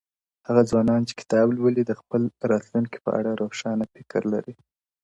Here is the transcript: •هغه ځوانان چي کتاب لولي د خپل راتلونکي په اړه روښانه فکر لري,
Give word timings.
•هغه 0.47 0.61
ځوانان 0.69 1.01
چي 1.07 1.13
کتاب 1.21 1.47
لولي 1.57 1.83
د 1.85 1.91
خپل 1.99 2.21
راتلونکي 2.51 2.97
په 3.05 3.11
اړه 3.19 3.31
روښانه 3.41 3.85
فکر 3.93 4.21
لري, 4.33 4.53